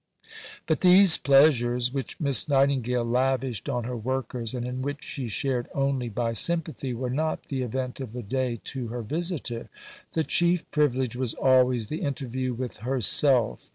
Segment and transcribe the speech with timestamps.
[0.65, 5.67] But these pleasures which Miss Nightingale lavished on her workers and in which she shared
[5.75, 9.69] only by sympathy, were not the event of the day to her visitor.
[10.13, 13.69] The chief privilege was always the interview with herself.